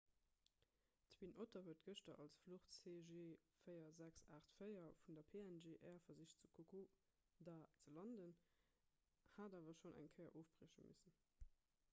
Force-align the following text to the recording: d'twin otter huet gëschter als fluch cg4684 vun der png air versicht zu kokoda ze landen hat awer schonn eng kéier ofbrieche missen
d'twin 1.09 1.33
otter 1.43 1.61
huet 1.65 1.81
gëschter 1.87 2.15
als 2.23 2.37
fluch 2.45 2.65
cg4684 2.77 4.89
vun 5.05 5.19
der 5.21 5.29
png 5.35 5.75
air 5.91 6.01
versicht 6.07 6.41
zu 6.43 6.49
kokoda 6.57 7.61
ze 7.79 7.93
landen 8.01 8.35
hat 9.39 9.59
awer 9.61 9.79
schonn 9.83 9.99
eng 10.03 10.13
kéier 10.19 10.37
ofbrieche 10.45 10.87
missen 10.91 11.19